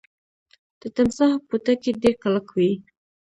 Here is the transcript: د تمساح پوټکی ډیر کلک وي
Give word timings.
د 0.79 0.83
تمساح 0.95 1.33
پوټکی 1.47 1.91
ډیر 2.01 2.13
کلک 2.23 2.47
وي 2.55 2.71